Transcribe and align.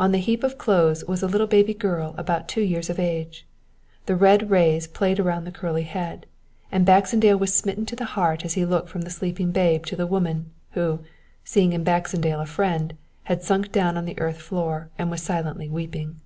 On 0.00 0.12
the 0.12 0.18
heap 0.18 0.42
of 0.44 0.56
clothes 0.56 1.04
was 1.04 1.22
a 1.22 1.28
little 1.28 1.46
baby 1.46 1.74
girl 1.74 2.14
about 2.16 2.48
two 2.48 2.62
years 2.62 2.88
of 2.88 2.98
age. 2.98 3.46
The 4.06 4.16
red 4.16 4.48
rays 4.50 4.86
played 4.86 5.18
round 5.18 5.46
the 5.46 5.52
curly 5.52 5.82
head, 5.82 6.24
and 6.72 6.86
Baxendale 6.86 7.38
was 7.38 7.52
smitten 7.54 7.84
to 7.84 7.94
the 7.94 8.06
heart 8.16 8.46
as 8.46 8.54
he 8.54 8.64
looked 8.64 8.88
from 8.88 9.02
the 9.02 9.10
sleeping 9.10 9.52
babe 9.52 9.84
to 9.84 9.94
the 9.94 10.06
woman, 10.06 10.52
who, 10.70 11.00
seeing 11.44 11.74
in 11.74 11.84
Baxendale 11.84 12.40
a 12.40 12.46
friend, 12.46 12.96
had 13.24 13.42
sunk 13.42 13.70
down 13.70 13.98
on 13.98 14.06
the 14.06 14.18
earth 14.18 14.40
floor 14.40 14.88
and 14.96 15.10
was 15.10 15.20
silently 15.22 15.68
weeping." 15.68 16.18